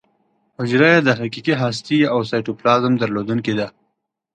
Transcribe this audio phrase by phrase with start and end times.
[0.57, 3.67] حجره یې د حقیقي هستې او سایټوپلازم درلودونکې ده.